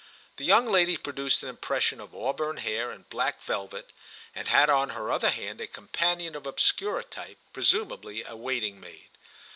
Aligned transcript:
The 0.37 0.45
young 0.45 0.65
lady 0.65 0.97
produced 0.97 1.43
an 1.43 1.49
impression 1.49 2.01
of 2.01 2.15
auburn 2.15 2.57
hair 2.57 2.89
and 2.89 3.07
black 3.07 3.39
velvet, 3.43 3.93
and 4.33 4.47
had 4.47 4.67
on 4.67 4.89
her 4.97 5.11
other 5.11 5.29
hand 5.29 5.61
a 5.61 5.67
companion 5.67 6.35
of 6.35 6.47
obscurer 6.47 7.03
type, 7.03 7.37
presumably 7.53 8.23
a 8.23 8.35
waiting 8.35 8.79
maid. 8.79 9.11